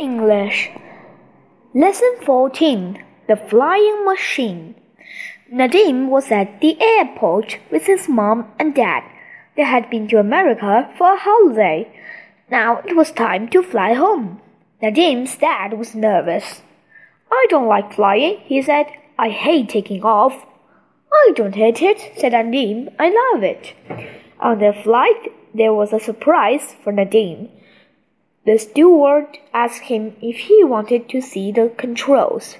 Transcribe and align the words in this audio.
English. 0.00 0.70
Lesson 1.74 2.14
14 2.22 3.04
The 3.28 3.36
Flying 3.36 4.02
Machine. 4.06 4.74
Nadim 5.52 6.08
was 6.08 6.30
at 6.32 6.62
the 6.62 6.80
airport 6.80 7.58
with 7.70 7.84
his 7.84 8.08
mom 8.08 8.50
and 8.58 8.74
dad. 8.74 9.04
They 9.56 9.64
had 9.64 9.90
been 9.90 10.08
to 10.08 10.18
America 10.18 10.90
for 10.96 11.12
a 11.12 11.18
holiday. 11.18 11.92
Now 12.50 12.78
it 12.78 12.96
was 12.96 13.12
time 13.12 13.48
to 13.50 13.62
fly 13.62 13.92
home. 13.92 14.40
Nadim's 14.82 15.36
dad 15.36 15.74
was 15.74 15.94
nervous. 15.94 16.62
I 17.30 17.46
don't 17.50 17.68
like 17.68 17.92
flying, 17.92 18.38
he 18.44 18.62
said. 18.62 18.86
I 19.18 19.28
hate 19.28 19.68
taking 19.68 20.02
off. 20.02 20.46
I 21.12 21.32
don't 21.36 21.54
hate 21.54 21.82
it, 21.82 22.00
said 22.16 22.32
Nadim. 22.32 22.88
I 22.98 23.10
love 23.20 23.42
it. 23.42 23.74
On 24.40 24.58
the 24.58 24.72
flight, 24.72 25.30
there 25.54 25.74
was 25.74 25.92
a 25.92 26.00
surprise 26.00 26.74
for 26.82 26.90
Nadim. 26.90 27.50
The 28.46 28.58
steward 28.58 29.38
asked 29.52 29.82
him 29.82 30.16
if 30.22 30.36
he 30.36 30.64
wanted 30.64 31.08
to 31.10 31.20
see 31.20 31.52
the 31.52 31.68
controls. 31.76 32.56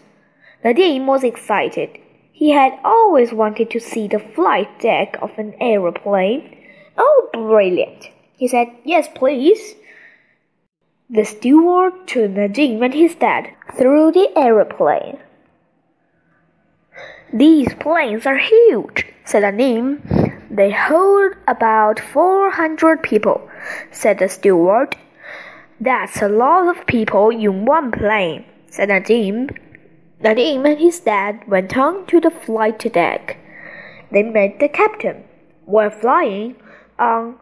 Nadim 0.62 1.06
was 1.06 1.24
excited. 1.24 1.98
He 2.32 2.50
had 2.50 2.78
always 2.84 3.32
wanted 3.32 3.70
to 3.70 3.80
see 3.80 4.06
the 4.06 4.18
flight 4.18 4.78
deck 4.80 5.16
of 5.22 5.38
an 5.38 5.54
aeroplane. 5.60 6.56
Oh, 6.98 7.30
brilliant! 7.32 8.10
He 8.36 8.46
said, 8.46 8.68
Yes, 8.84 9.08
please. 9.14 9.74
The 11.08 11.24
steward 11.24 12.06
took 12.06 12.30
Nadim 12.30 12.84
and 12.84 12.94
his 12.94 13.14
dad 13.14 13.50
through 13.76 14.12
the 14.12 14.30
aeroplane. 14.36 15.18
These 17.32 17.74
planes 17.74 18.26
are 18.26 18.38
huge, 18.38 19.06
said 19.24 19.42
Nadim. 19.42 20.00
They 20.50 20.70
hold 20.70 21.32
about 21.48 22.00
400 22.00 23.02
people, 23.02 23.48
said 23.90 24.18
the 24.18 24.28
steward. 24.28 24.96
That's 25.82 26.20
a 26.20 26.28
lot 26.28 26.68
of 26.68 26.86
people 26.86 27.30
in 27.30 27.64
one 27.64 27.90
plane, 27.90 28.44
said 28.66 28.90
Nadim. 28.90 29.56
Nadim 30.22 30.70
and 30.70 30.78
his 30.78 31.00
dad 31.00 31.48
went 31.48 31.74
on 31.74 32.04
to 32.08 32.20
the 32.20 32.30
flight 32.30 32.92
deck. 32.92 33.38
They 34.12 34.22
met 34.22 34.60
the 34.60 34.68
captain. 34.68 35.24
We're 35.64 35.88
flying 35.88 36.56
on 36.98 37.36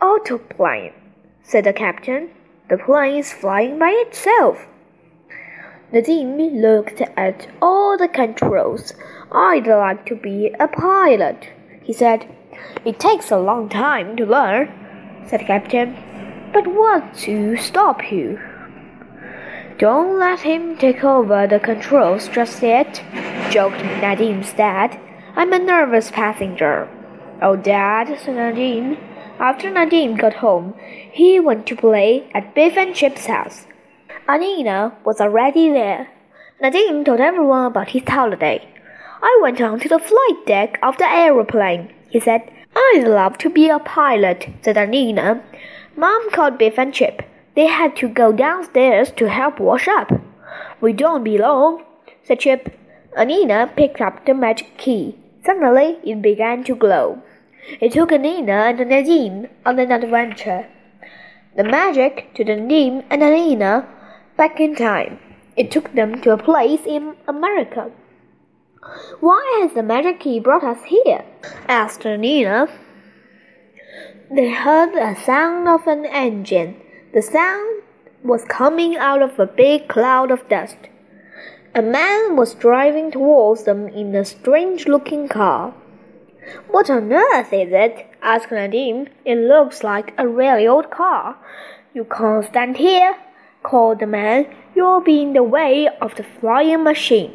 autopilot, 0.00 0.94
said 1.42 1.64
the 1.64 1.74
captain. 1.74 2.30
The 2.70 2.78
plane 2.78 3.16
is 3.16 3.34
flying 3.34 3.78
by 3.78 3.90
itself. 4.06 4.66
Nadim 5.92 6.62
looked 6.62 7.02
at 7.18 7.48
all 7.60 7.98
the 7.98 8.08
controls. 8.08 8.94
I'd 9.30 9.66
like 9.66 10.06
to 10.06 10.14
be 10.16 10.54
a 10.58 10.68
pilot, 10.68 11.50
he 11.82 11.92
said. 11.92 12.26
It 12.86 12.98
takes 12.98 13.30
a 13.30 13.36
long 13.36 13.68
time 13.68 14.16
to 14.16 14.24
learn, 14.24 14.72
said 15.28 15.40
the 15.40 15.44
captain. 15.44 16.13
But 16.54 16.68
what 16.68 17.14
to 17.26 17.56
stop 17.56 18.12
you? 18.12 18.38
Don't 19.76 20.20
let 20.20 20.38
him 20.38 20.76
take 20.76 21.02
over 21.02 21.48
the 21.48 21.58
controls 21.58 22.28
just 22.28 22.62
yet, 22.62 23.02
joked 23.50 23.82
Nadim's 24.00 24.52
dad. 24.52 24.96
I'm 25.34 25.52
a 25.52 25.58
nervous 25.58 26.12
passenger. 26.12 26.88
Oh, 27.42 27.56
Dad, 27.56 28.06
said 28.20 28.36
Nadim. 28.36 28.96
After 29.40 29.68
Nadim 29.68 30.16
got 30.16 30.34
home, 30.34 30.74
he 31.10 31.40
went 31.40 31.66
to 31.66 31.74
play 31.74 32.30
at 32.32 32.54
Biff 32.54 32.76
and 32.76 32.94
Chip's 32.94 33.26
house. 33.26 33.66
Anneena 34.28 34.94
was 35.04 35.20
already 35.20 35.70
there. 35.70 36.08
Nadim 36.62 37.04
told 37.04 37.18
everyone 37.18 37.66
about 37.66 37.88
his 37.88 38.04
holiday. 38.06 38.64
I 39.20 39.40
went 39.42 39.60
on 39.60 39.80
to 39.80 39.88
the 39.88 39.98
flight 39.98 40.46
deck 40.46 40.78
of 40.84 40.98
the 40.98 41.04
aeroplane, 41.04 41.92
he 42.10 42.20
said. 42.20 42.48
I'd 42.76 43.08
love 43.08 43.38
to 43.38 43.50
be 43.50 43.68
a 43.68 43.80
pilot, 43.80 44.48
said 44.62 44.76
Anneena. 44.76 45.42
Mom 45.96 46.30
called 46.30 46.58
Biff 46.58 46.78
and 46.78 46.92
Chip. 46.92 47.22
They 47.54 47.66
had 47.66 47.94
to 47.96 48.08
go 48.08 48.32
downstairs 48.32 49.12
to 49.12 49.28
help 49.28 49.60
wash 49.60 49.86
up. 49.86 50.10
We 50.80 50.92
don't 50.92 51.22
belong, 51.22 51.84
said 52.24 52.40
Chip. 52.40 52.76
Anneena 53.16 53.74
picked 53.76 54.00
up 54.00 54.26
the 54.26 54.34
magic 54.34 54.76
key. 54.76 55.16
Suddenly, 55.46 55.98
it 56.02 56.20
began 56.20 56.64
to 56.64 56.74
glow. 56.74 57.22
It 57.80 57.92
took 57.92 58.10
Anneena 58.10 58.70
and 58.70 58.78
Nadim 58.80 59.48
on 59.64 59.78
an 59.78 59.92
adventure. 59.92 60.66
The 61.56 61.62
magic 61.62 62.34
took 62.34 62.48
Nadim 62.48 63.04
and 63.08 63.22
Anneena 63.22 63.86
back 64.36 64.58
in 64.58 64.74
time. 64.74 65.20
It 65.56 65.70
took 65.70 65.92
them 65.94 66.20
to 66.22 66.32
a 66.32 66.36
place 66.36 66.84
in 66.84 67.14
America. 67.28 67.92
Why 69.20 69.60
has 69.62 69.74
the 69.74 69.82
magic 69.82 70.20
key 70.20 70.40
brought 70.40 70.64
us 70.64 70.82
here? 70.84 71.24
asked 71.68 72.04
Nina. 72.04 72.68
They 74.30 74.50
heard 74.50 74.94
a 74.94 75.14
sound 75.14 75.68
of 75.68 75.86
an 75.86 76.06
engine. 76.06 76.76
The 77.12 77.22
sound 77.22 77.82
was 78.22 78.44
coming 78.44 78.96
out 78.96 79.22
of 79.22 79.38
a 79.38 79.46
big 79.46 79.86
cloud 79.88 80.30
of 80.30 80.48
dust. 80.48 80.76
A 81.74 81.82
man 81.82 82.36
was 82.36 82.54
driving 82.54 83.10
towards 83.10 83.64
them 83.64 83.88
in 83.88 84.14
a 84.14 84.24
strange 84.24 84.86
looking 84.86 85.28
car. 85.28 85.74
What 86.70 86.88
on 86.88 87.12
earth 87.12 87.52
is 87.52 87.72
it? 87.72 88.06
asked 88.22 88.50
Nadim. 88.50 89.08
It 89.24 89.36
looks 89.36 89.82
like 89.82 90.14
a 90.16 90.26
really 90.26 90.66
old 90.66 90.90
car. 90.90 91.36
You 91.92 92.04
can't 92.04 92.44
stand 92.44 92.76
here, 92.76 93.16
called 93.62 94.00
the 94.00 94.06
man. 94.06 94.46
You'll 94.74 95.00
be 95.00 95.22
in 95.22 95.32
the 95.32 95.42
way 95.42 95.88
of 96.00 96.14
the 96.14 96.22
flying 96.24 96.82
machine. 96.82 97.32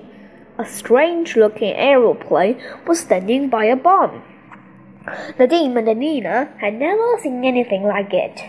A 0.57 0.66
strange 0.66 1.35
looking 1.35 1.73
aeroplane 1.75 2.61
was 2.85 3.00
standing 3.00 3.50
by 3.50 3.66
a 3.66 3.75
bomb. 3.75 4.22
Nadim 5.05 5.77
and 5.77 5.99
Nina 5.99 6.49
had 6.59 6.73
never 6.73 7.17
seen 7.21 7.43
anything 7.43 7.83
like 7.83 8.13
it. 8.13 8.41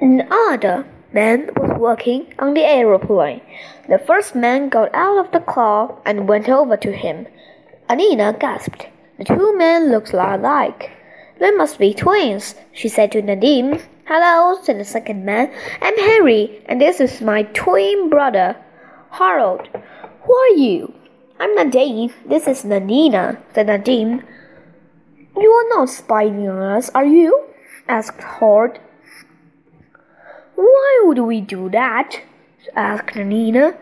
Another 0.00 0.86
man 1.12 1.50
was 1.56 1.78
working 1.78 2.34
on 2.38 2.54
the 2.54 2.64
aeroplane. 2.64 3.40
The 3.88 3.98
first 3.98 4.34
man 4.34 4.68
got 4.68 4.94
out 4.94 5.18
of 5.18 5.32
the 5.32 5.40
car 5.40 5.96
and 6.04 6.28
went 6.28 6.48
over 6.48 6.76
to 6.76 6.92
him. 6.92 7.26
Anneena 7.88 8.38
gasped. 8.38 8.86
The 9.18 9.24
two 9.24 9.56
men 9.56 9.90
looked 9.90 10.12
alike. 10.12 10.90
They 11.38 11.50
must 11.50 11.78
be 11.78 11.94
twins, 11.94 12.54
she 12.72 12.88
said 12.88 13.12
to 13.12 13.22
Nadim. 13.22 13.80
Hello, 14.06 14.58
said 14.62 14.78
the 14.78 14.84
second 14.84 15.24
man. 15.24 15.50
I'm 15.80 15.96
Harry, 15.98 16.62
and 16.66 16.80
this 16.80 17.00
is 17.00 17.20
my 17.20 17.42
twin 17.42 18.08
brother, 18.10 18.56
Harold. 19.10 19.68
Who 20.22 20.34
are 20.34 20.56
you? 20.56 20.94
I'm 21.38 21.56
Nadim. 21.56 22.12
This 22.26 22.46
is 22.46 22.64
Nanina, 22.64 23.38
said 23.54 23.68
Nadim. 23.68 24.22
You 25.38 25.50
are 25.52 25.68
not 25.68 25.90
spying 25.90 26.48
on 26.48 26.62
us, 26.62 26.88
are 26.94 27.04
you? 27.04 27.48
asked 27.86 28.22
Harold. 28.22 28.78
Why 30.54 31.02
would 31.04 31.18
we 31.18 31.42
do 31.42 31.68
that? 31.70 32.22
asked 32.74 33.16
Nina. 33.16 33.76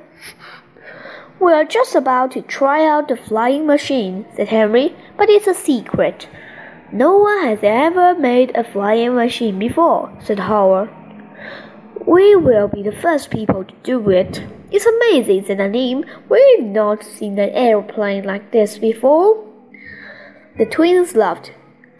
We 1.39 1.53
are 1.53 1.65
just 1.65 1.95
about 1.95 2.33
to 2.33 2.43
try 2.43 2.85
out 2.85 3.07
the 3.07 3.17
flying 3.17 3.67
machine, 3.67 4.27
said 4.35 4.49
Henry, 4.49 4.97
but 5.17 5.29
it's 5.31 5.47
a 5.47 5.55
secret. 5.55 6.29
No 6.91 7.19
one 7.19 7.45
has 7.45 7.61
ever 7.63 8.15
made 8.19 8.57
a 8.57 8.65
flying 8.65 9.15
machine 9.15 9.59
before, 9.59 10.13
said 10.21 10.41
Harold. 10.41 10.89
We 12.05 12.35
will 12.35 12.67
be 12.67 12.83
the 12.83 12.93
first 12.93 13.31
people 13.31 13.65
to 13.65 13.75
do 13.85 14.11
it. 14.11 14.43
It's 14.73 14.87
amazing, 14.87 15.45
said 15.47 15.59
Nadim. 15.59 16.05
We've 16.29 16.65
not 16.65 17.05
seen 17.05 17.39
an 17.39 17.51
aeroplane 17.51 18.25
like 18.25 18.51
this 18.51 18.77
before. 18.79 19.54
The 20.57 20.67
twins 20.67 21.17
laughed. 21.17 21.51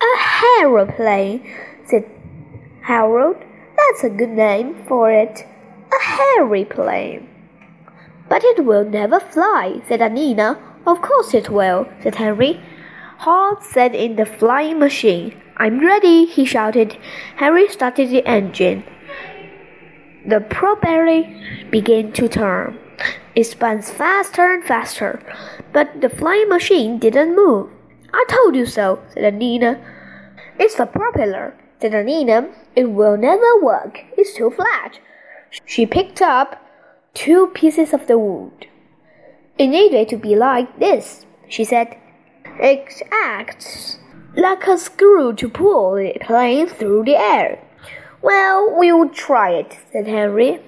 A 0.01 0.61
aeroplane, 0.61 1.43
said 1.87 2.05
Harold. 2.83 3.37
That's 3.77 4.05
a 4.05 4.11
good 4.11 4.31
name 4.31 4.85
for 4.87 5.11
it. 5.11 5.45
A 5.93 6.03
hairy 6.03 6.65
plane. 6.65 7.29
But 8.29 8.45
it 8.45 8.65
will 8.65 8.85
never 8.85 9.19
fly, 9.19 9.83
said 9.89 9.99
Anneena. 9.99 10.59
Of 10.87 11.03
course 11.03 11.35
it 11.35 11.51
will, 11.51 11.89
said 12.03 12.15
Henry. 12.15 12.61
Harold 13.19 13.65
said 13.65 13.95
in 13.95 14.15
the 14.15 14.27
flying 14.27 14.79
machine. 14.79 15.35
I'm 15.57 15.81
ready, 15.81 16.25
he 16.25 16.45
shouted. 16.45 16.97
Harry 17.37 17.69
started 17.69 18.11
the 18.11 18.25
engine. 18.25 18.85
The 20.27 20.41
propeller 20.41 21.25
began 21.71 22.13
to 22.13 22.29
turn. 22.29 22.79
It 23.35 23.45
spun 23.45 23.83
faster 23.83 24.55
and 24.55 24.63
faster, 24.63 25.21
but 25.73 26.01
the 26.01 26.09
flying 26.09 26.49
machine 26.49 26.99
didn't 27.01 27.35
move. 27.35 27.69
I 28.17 28.25
told 28.29 28.55
you 28.55 28.65
so, 28.65 29.01
said 29.13 29.35
Anneena. 29.35 29.83
It's 30.57 30.77
the 30.77 30.87
propeller, 30.87 31.55
said 31.81 31.93
Anneena. 31.93 32.55
It 32.77 32.85
will 32.93 33.17
never 33.17 33.61
work. 33.61 34.05
It's 34.17 34.35
too 34.35 34.51
flat. 34.51 35.01
She 35.67 35.85
picked 35.85 36.23
up 36.23 36.63
two 37.13 37.49
pieces 37.55 37.93
of 37.93 38.07
the 38.07 38.17
wood. 38.17 38.67
It 39.59 39.67
needed 39.67 40.09
to 40.11 40.17
be 40.17 40.37
like 40.37 40.79
this, 40.79 41.27
she 41.49 41.65
said. 41.65 41.97
It 42.61 43.03
acts 43.13 43.99
like 44.37 44.67
a 44.69 44.79
screw 44.79 45.33
to 45.35 45.49
pull 45.49 45.97
the 45.97 46.17
plane 46.21 46.69
through 46.69 47.05
the 47.05 47.17
air. 47.17 47.61
Well, 48.23 48.75
we'll 48.77 49.09
try 49.09 49.51
it, 49.51 49.77
said 49.93 50.07
Henry. 50.07 50.61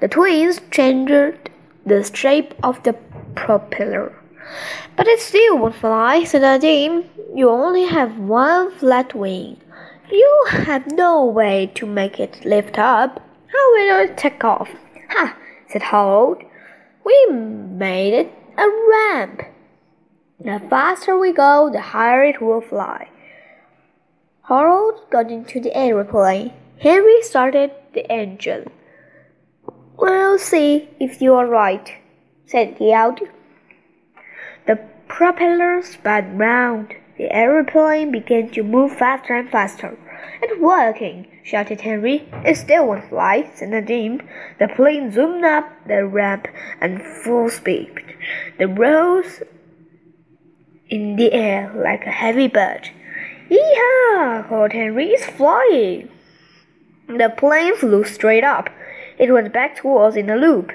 The 0.00 0.08
twins 0.08 0.60
changed 0.70 1.50
the 1.84 2.02
shape 2.14 2.54
of 2.62 2.82
the 2.84 2.94
propeller. 3.34 4.12
But 4.96 5.06
it 5.06 5.20
still 5.20 5.58
won't 5.58 5.74
fly, 5.74 6.24
said 6.24 6.42
Nadim. 6.42 7.04
You 7.34 7.50
only 7.50 7.86
have 7.86 8.18
one 8.18 8.70
flat 8.70 9.14
wing. 9.14 9.60
You 10.10 10.44
have 10.48 10.86
no 10.92 11.24
way 11.24 11.70
to 11.74 11.86
make 11.86 12.18
it 12.18 12.44
lift 12.44 12.78
up. 12.78 13.20
How 13.46 13.72
will 13.72 14.04
it 14.04 14.16
take 14.16 14.42
off? 14.44 14.68
Ha! 15.10 15.36
said 15.68 15.82
Harold. 15.82 16.42
We 17.04 17.26
made 17.30 18.14
it 18.14 18.32
a 18.58 18.68
ramp. 18.90 19.42
The 20.40 20.60
faster 20.68 21.18
we 21.18 21.32
go, 21.32 21.70
the 21.72 21.80
higher 21.80 22.24
it 22.24 22.40
will 22.40 22.60
fly. 22.60 23.08
Harold 24.42 25.00
got 25.10 25.30
into 25.30 25.60
the 25.60 25.76
aeroplane. 25.76 26.52
Henry 26.78 27.22
started 27.22 27.70
the 27.94 28.10
engine. 28.10 28.70
We'll 29.96 30.38
see 30.38 30.88
if 30.98 31.20
you 31.20 31.34
are 31.34 31.46
right, 31.46 31.92
said 32.46 32.78
he 32.78 32.92
out. 32.92 33.20
Propeller 35.10 35.82
spun 35.82 36.38
round. 36.38 36.94
The 37.18 37.30
aeroplane 37.30 38.10
began 38.12 38.48
to 38.50 38.62
move 38.62 38.96
faster 38.96 39.34
and 39.34 39.50
faster. 39.50 39.98
It's 40.40 40.58
working, 40.58 41.26
shouted 41.42 41.80
Henry. 41.80 42.26
It 42.46 42.56
still 42.56 42.86
won't 42.86 43.08
fly, 43.10 43.50
said 43.54 43.70
Nadim. 43.70 44.26
The 44.58 44.68
plane 44.68 45.10
zoomed 45.10 45.44
up 45.44 45.68
the 45.86 46.06
ramp 46.06 46.46
at 46.80 47.02
full 47.02 47.50
speed. 47.50 47.92
The 48.58 48.68
rose 48.68 49.42
in 50.88 51.16
the 51.16 51.32
air 51.32 51.70
like 51.74 52.06
a 52.06 52.10
heavy 52.10 52.48
bird. 52.48 52.88
Yeehaw! 53.50 54.48
called 54.48 54.72
Henry. 54.72 55.08
It's 55.08 55.26
flying. 55.26 56.08
The 57.08 57.34
plane 57.36 57.76
flew 57.76 58.04
straight 58.04 58.44
up. 58.44 58.70
It 59.18 59.32
went 59.32 59.52
back 59.52 59.76
towards 59.76 60.16
in 60.16 60.30
a 60.30 60.36
loop. 60.36 60.72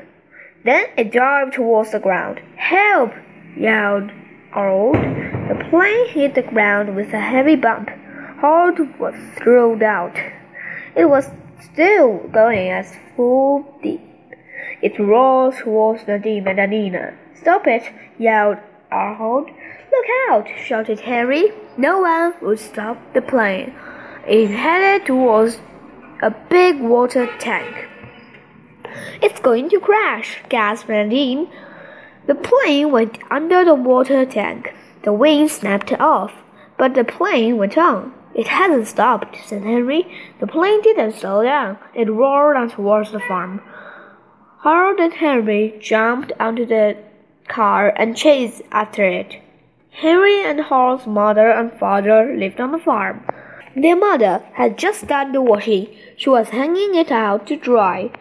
Then 0.66 0.86
it 0.98 1.14
dived 1.14 1.54
towards 1.54 1.94
the 1.94 2.00
ground. 2.00 2.42
Help! 2.58 3.14
yelled 3.58 4.12
Harold. 4.56 4.96
The 4.96 5.68
plane 5.70 6.08
hit 6.08 6.34
the 6.34 6.42
ground 6.42 6.96
with 6.96 7.14
a 7.14 7.20
heavy 7.20 7.58
bump. 7.58 7.90
Harold 8.40 8.80
was 8.98 9.14
thrown 9.38 9.84
out. 9.84 10.18
It 10.96 11.10
was 11.10 11.30
still 11.62 12.20
going 12.30 12.70
at 12.70 12.88
full 13.18 13.66
speed. 13.78 14.00
It 14.82 14.98
roared 14.98 15.58
towards 15.58 16.04
Nadim 16.04 16.48
and 16.48 16.58
Anneena. 16.58 17.16
Stop 17.38 17.68
it! 17.68 17.84
yelled 18.18 18.58
Harold. 18.90 19.50
Look 19.92 20.06
out! 20.30 20.48
shouted 20.66 21.02
Harry. 21.02 21.52
No 21.76 22.00
one 22.00 22.34
would 22.42 22.60
stop 22.60 22.98
the 23.14 23.22
plane. 23.22 23.76
It 24.26 24.52
headed 24.52 25.06
towards 25.06 25.60
a 26.22 26.32
big 26.32 26.80
water 26.80 27.28
tank. 27.40 27.90
It's 29.22 29.42
going 29.42 29.70
to 29.72 29.82
crash, 29.82 30.42
gasped 30.48 30.88
Nadine. 30.88 31.50
The 32.28 32.36
plane 32.36 32.92
went 32.92 33.20
under 33.30 33.64
the 33.64 33.76
water 33.76 34.26
tank. 34.26 34.74
The 35.04 35.14
wing 35.14 35.48
snapped 35.48 35.94
off, 35.94 36.34
but 36.78 36.96
the 36.96 37.04
plane 37.04 37.58
went 37.58 37.78
on. 37.78 38.14
It 38.34 38.48
hasn't 38.48 38.88
stopped, 38.88 39.38
said 39.46 39.64
Henry. 39.64 40.08
The 40.40 40.48
plane 40.48 40.82
didn't 40.82 41.14
slow 41.14 41.44
down. 41.44 41.78
It 41.94 42.10
roared 42.10 42.58
on 42.58 42.70
towards 42.70 43.12
the 43.12 43.20
farm. 43.20 43.62
Harold 44.64 45.00
and 45.00 45.14
Henry 45.14 45.78
jumped 45.80 46.32
onto 46.40 46.66
the 46.66 46.98
car 47.48 47.94
and 47.96 48.18
chased 48.18 48.64
after 48.72 49.06
it. 49.06 49.38
Henry 49.92 50.44
and 50.44 50.60
Harold's 50.60 51.06
mother 51.08 51.50
and 51.52 51.72
father 51.80 52.36
lived 52.36 52.60
on 52.60 52.72
the 52.72 52.80
farm. 52.80 53.24
Their 53.76 53.96
mother 53.96 54.44
had 54.54 54.78
just 54.78 55.08
done 55.08 55.32
the 55.32 55.42
washing. 55.42 55.88
She 56.18 56.30
was 56.30 56.50
hanging 56.50 56.96
it 56.96 57.12
out 57.12 57.46
to 57.48 57.56
dry. 57.56 58.12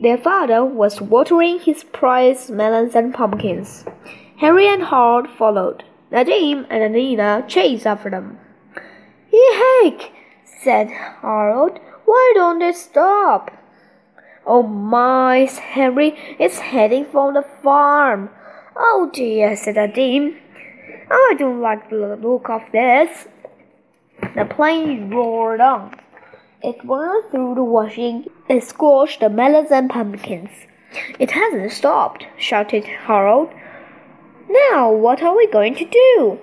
Their 0.00 0.16
father 0.16 0.64
was 0.64 1.02
watering 1.02 1.60
his 1.60 1.84
prized 1.84 2.48
melons 2.48 2.94
and 2.94 3.12
pumpkins. 3.12 3.84
Harry 4.38 4.66
and 4.66 4.84
Harold 4.84 5.28
followed. 5.28 5.84
Nadim 6.10 6.66
and 6.70 6.82
Anneena 6.82 7.46
chased 7.46 7.86
after 7.86 8.08
them. 8.08 8.38
Heck, 9.30 10.10
said 10.44 10.88
Harold. 10.88 11.78
Why 12.06 12.32
don't 12.34 12.60
they 12.60 12.72
stop? 12.72 13.50
Oh 14.46 14.62
my, 14.62 15.40
Henry, 15.40 16.16
it's 16.38 16.58
heading 16.58 17.04
for 17.04 17.32
the 17.34 17.44
farm. 17.62 18.30
Oh 18.74 19.10
dear, 19.12 19.54
said 19.54 19.76
Nadim. 19.76 20.38
I 21.10 21.34
don't 21.38 21.60
like 21.60 21.90
the 21.90 22.16
look 22.16 22.48
of 22.48 22.62
this. 22.72 23.28
The 24.34 24.46
plane 24.46 25.10
roared 25.10 25.60
on. 25.60 25.99
It 26.62 26.84
went 26.84 27.30
through 27.30 27.54
the 27.54 27.64
washing 27.64 28.28
and 28.46 28.62
squashed 28.62 29.20
the 29.20 29.30
melons 29.30 29.70
and 29.70 29.88
pumpkins. 29.88 30.50
It 31.18 31.30
hasn't 31.30 31.72
stopped, 31.72 32.26
shouted 32.36 32.84
Harold. 32.84 33.48
Now 34.46 34.92
what 34.92 35.22
are 35.22 35.34
we 35.34 35.46
going 35.46 35.74
to 35.76 35.86
do? 35.86 36.38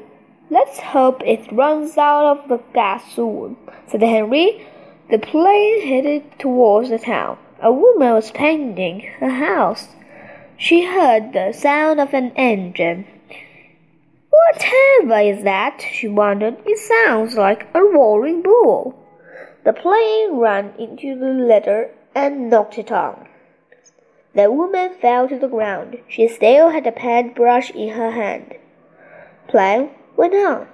Let's 0.49 0.79
hope 0.79 1.21
it 1.23 1.51
runs 1.51 1.99
out 1.99 2.25
of 2.25 2.49
the 2.49 2.57
gas 2.73 3.03
soon, 3.13 3.57
said 3.85 4.01
Henry. 4.01 4.65
The 5.11 5.19
plane 5.19 5.87
headed 5.87 6.39
towards 6.39 6.89
the 6.89 6.97
town. 6.97 7.37
A 7.61 7.71
woman 7.71 8.13
was 8.13 8.31
painting 8.31 9.01
her 9.19 9.29
house. 9.29 9.89
She 10.57 10.85
heard 10.85 11.33
the 11.33 11.53
sound 11.53 11.99
of 11.99 12.15
an 12.15 12.31
engine. 12.35 13.05
Whatever 14.31 15.19
is 15.19 15.43
that? 15.43 15.85
she 15.91 16.07
wondered. 16.07 16.57
It 16.65 16.79
sounds 16.79 17.35
like 17.35 17.67
a 17.75 17.83
roaring 17.83 18.41
bull. 18.41 18.95
The 19.67 19.73
plane 19.73 20.37
ran 20.37 20.75
into 20.79 21.19
the 21.19 21.25
ladder 21.25 21.89
and 22.15 22.49
knocked 22.49 22.77
it 22.77 22.89
on. 22.89 23.27
The 24.33 24.49
woman 24.49 24.93
fell 24.93 25.27
to 25.27 25.37
the 25.37 25.49
ground. 25.49 25.97
She 26.07 26.29
still 26.29 26.69
had 26.69 26.85
the 26.85 26.93
paintbrush 26.93 27.71
in 27.71 27.89
her 27.89 28.11
hand. 28.11 28.55
Plane 29.49 29.89
went 30.15 30.33
on. 30.35 30.69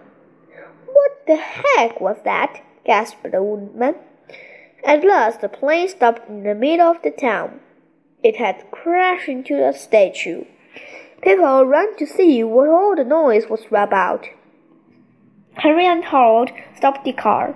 What 0.85 1.25
the 1.25 1.37
heck 1.37 1.99
was 2.01 2.17
that? 2.23 2.61
gasped 2.85 3.31
the 3.31 3.41
woman. 3.41 3.95
At 4.83 5.03
last 5.03 5.41
the 5.41 5.49
plane 5.49 5.87
stopped 5.87 6.29
in 6.29 6.43
the 6.43 6.53
middle 6.53 6.91
of 6.91 7.01
the 7.01 7.09
town. 7.09 7.61
It 8.21 8.35
had 8.35 8.69
crashed 8.69 9.27
into 9.27 9.55
a 9.67 9.73
statue. 9.73 10.45
People 11.23 11.65
ran 11.65 11.97
to 11.97 12.05
see 12.05 12.43
what 12.43 12.69
all 12.69 12.95
the 12.95 13.03
noise 13.03 13.49
was 13.49 13.65
about. 13.71 14.29
Henry 15.55 15.87
and 15.87 16.05
Harold 16.05 16.51
stopped 16.75 17.05
the 17.05 17.13
car. 17.13 17.55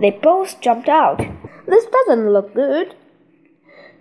They 0.00 0.10
both 0.10 0.60
jumped 0.60 0.88
out. 0.88 1.20
This 1.66 1.84
doesn't 1.86 2.32
look 2.32 2.54
good, 2.54 2.94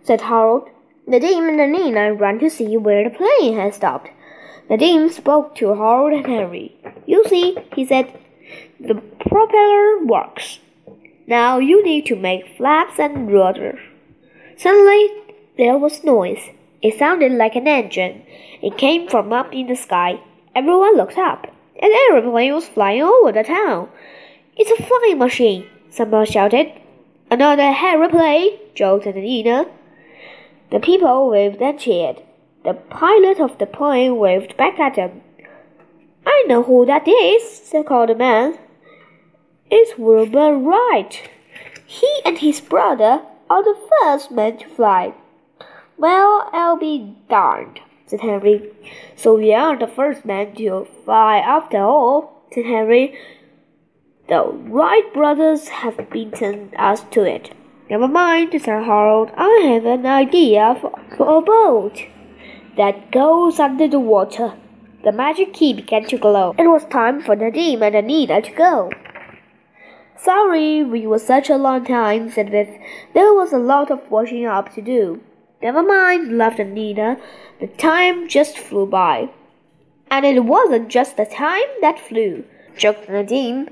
said 0.04 0.22
Harold. 0.22 0.70
Nadim 1.08 1.50
and 1.50 1.72
Nina 1.72 2.14
ran 2.14 2.40
to 2.40 2.50
see 2.50 2.78
where 2.78 3.04
the 3.04 3.16
plane 3.16 3.56
had 3.56 3.74
stopped. 3.74 4.10
Nadim 4.70 5.12
spoke 5.12 5.56
to 5.56 5.74
Harold 5.74 6.14
and 6.14 6.26
Henry. 6.26 6.76
You 7.06 7.24
see, 7.28 7.58
he 7.76 7.86
said, 7.86 8.18
the 8.80 8.96
propeller 9.20 10.06
works. 10.06 10.60
Now 11.28 11.60
you 11.60 11.84
need 11.84 12.06
to 12.08 12.16
make 12.16 12.58
flaps 12.58 13.00
and 13.00 13.32
rudder. 13.32 13.80
Suddenly 14.58 15.10
there 15.58 15.78
was 15.78 16.04
noise. 16.04 16.50
It 16.82 16.98
sounded 16.98 17.34
like 17.34 17.56
an 17.56 17.68
engine. 17.68 18.24
It 18.62 18.78
came 18.78 19.08
from 19.08 19.32
up 19.32 19.54
in 19.54 19.68
the 19.68 19.76
sky. 19.76 20.20
Everyone 20.56 20.98
looked 20.98 21.18
up. 21.18 21.48
An 21.82 21.92
aeroplane 21.92 22.54
was 22.54 22.68
flying 22.68 23.04
over 23.04 23.32
the 23.32 23.44
town. 23.44 23.90
It's 24.58 24.72
a 24.72 24.84
flying 24.84 25.20
machine, 25.20 25.68
someone 25.92 26.26
shouted. 26.26 26.72
Another 27.30 27.62
aeroplane, 27.62 28.58
joked 28.74 29.06
Nina. 29.06 29.68
The 30.72 30.80
people 30.80 31.30
waved 31.30 31.62
and 31.62 31.80
cheered. 31.80 32.24
The 32.64 32.74
pilot 32.74 33.40
of 33.40 33.58
the 33.58 33.66
plane 33.66 34.18
waved 34.18 34.58
back 34.58 34.80
at 34.80 34.96
them. 34.96 35.22
I 36.26 36.46
know 36.48 36.64
who 36.64 36.86
that 36.86 37.08
is, 37.08 37.74
called 37.88 38.10
the 38.10 38.16
man. 38.16 38.58
It's 39.70 39.98
Wilbur 39.98 40.58
Wright. 40.58 41.30
He 41.86 42.22
and 42.26 42.38
his 42.38 42.62
brother 42.62 43.22
are 43.50 43.64
the 43.64 43.78
first 43.90 44.32
men 44.32 44.58
to 44.58 44.68
fly. 44.68 45.14
Well, 45.98 46.50
I'll 46.54 46.78
be 46.78 47.16
darned, 47.30 47.80
said 48.06 48.22
Henry. 48.22 48.70
So 49.16 49.36
we 49.36 49.54
are 49.54 49.78
the 49.78 49.88
first 49.88 50.26
men 50.26 50.56
to 50.56 50.88
fly 51.06 51.38
after 51.38 51.78
all, 51.78 52.44
said 52.54 52.66
Henry. 52.66 53.18
The 54.32 54.44
Wright 54.44 55.14
brothers 55.14 55.68
have 55.68 56.10
beaten 56.10 56.72
us 56.78 57.02
to 57.12 57.24
it. 57.24 57.54
Never 57.90 58.08
mind, 58.08 58.54
said 58.54 58.86
Harold. 58.86 59.30
I 59.36 59.74
have 59.74 59.86
an 59.86 60.06
idea 60.06 60.78
for, 60.80 61.38
a 61.38 61.42
boat 61.42 62.06
that 62.78 63.12
goes 63.12 63.60
under 63.60 63.90
the 63.90 64.00
water. 64.00 64.54
The 65.04 65.12
magic 65.12 65.54
key 65.54 65.74
began 65.74 66.06
to 66.06 66.18
glow. 66.18 66.56
It 66.58 66.70
was 66.70 66.86
time 66.86 67.22
for 67.22 67.36
Nadim 67.36 67.82
and 67.82 67.94
Anita 67.94 68.42
to 68.42 68.52
go. 68.54 68.90
Sorry 70.16 70.82
we 70.82 71.06
were 71.06 71.20
such 71.20 71.50
a 71.50 71.58
long 71.58 71.84
time, 71.84 72.32
said 72.32 72.52
Biff. 72.52 72.70
There 73.14 73.34
was 73.34 73.52
a 73.52 73.58
lot 73.58 73.92
of 73.92 74.10
washing 74.10 74.46
up 74.46 74.74
to 74.76 74.82
do. 74.82 75.20
Never 75.62 75.84
mind, 75.84 76.38
laughed 76.38 76.60
Anita. 76.60 77.18
The 77.60 77.68
time 77.68 78.30
just 78.30 78.58
flew 78.58 78.86
by. 78.86 79.30
And 80.10 80.26
it 80.26 80.46
wasn't 80.46 80.88
just 80.88 81.18
the 81.18 81.26
time 81.26 81.70
that 81.82 82.00
flew, 82.00 82.46
joked 82.78 83.10
Nadim. 83.10 83.68